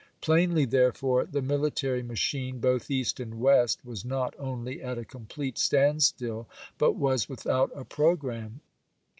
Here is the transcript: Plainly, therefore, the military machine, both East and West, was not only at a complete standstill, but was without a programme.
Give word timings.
Plainly, 0.19 0.65
therefore, 0.65 1.25
the 1.27 1.43
military 1.43 2.01
machine, 2.01 2.57
both 2.59 2.89
East 2.89 3.19
and 3.19 3.39
West, 3.39 3.85
was 3.85 4.03
not 4.03 4.33
only 4.39 4.81
at 4.81 4.97
a 4.97 5.05
complete 5.05 5.59
standstill, 5.59 6.47
but 6.79 6.93
was 6.93 7.29
without 7.29 7.69
a 7.75 7.85
programme. 7.85 8.61